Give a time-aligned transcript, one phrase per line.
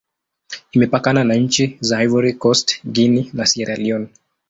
[0.71, 4.07] Imepakana na nchi za Ivory Coast, Guinea, na Sierra Leone.